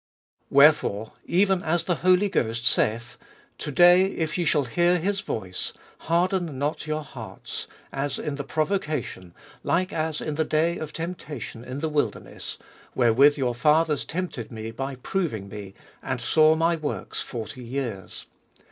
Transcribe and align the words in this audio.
Wherefore, 0.49 1.11
even 1.25 1.61
as 1.61 1.83
the 1.83 1.97
Holy 1.97 2.27
Ghost 2.27 2.65
saith, 2.65 3.19
To 3.59 3.71
day, 3.71 4.05
if 4.07 4.35
ye 4.35 4.45
shall 4.45 4.63
hear 4.63 4.97
his 4.97 5.21
voice, 5.21 5.73
8. 6.01 6.01
Harden 6.05 6.57
not 6.57 6.87
your 6.87 7.03
hearts, 7.03 7.67
as 7.93 8.17
in 8.17 8.33
the 8.33 8.43
provocation, 8.43 9.31
Like 9.61 9.93
as 9.93 10.19
in 10.19 10.33
the 10.33 10.43
day 10.43 10.79
of 10.79 10.91
temptation 10.91 11.63
in 11.63 11.81
the 11.81 11.87
wilderness, 11.89 12.57
9. 12.61 12.69
Wherewith 12.95 13.37
your 13.37 13.53
fathers 13.53 14.03
tempted 14.03 14.51
me 14.51 14.71
by 14.71 14.95
proving 14.95 15.47
me, 15.49 15.75
And 16.01 16.19
saw 16.19 16.55
my 16.55 16.77
works 16.77 17.21
forty 17.21 17.63
years. 17.63 18.25